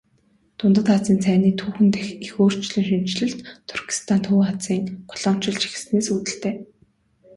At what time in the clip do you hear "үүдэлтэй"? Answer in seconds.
6.13-6.55